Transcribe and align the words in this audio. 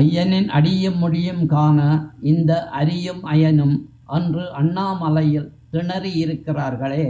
ஐயனின் 0.00 0.46
அடியும் 0.48 0.96
முடியும் 0.96 1.46
காண 1.46 1.80
இந்த 2.22 2.52
அரியும் 2.70 3.22
அயனும் 3.24 3.76
அன்று 4.06 4.44
அண்ணாமலையில் 4.52 5.52
திணறி 5.70 6.12
இருக்கிறார்களே. 6.24 7.06